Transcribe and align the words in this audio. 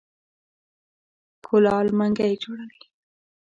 کولال 1.45 1.87
منګی 1.97 2.33
جوړوي. 2.43 2.81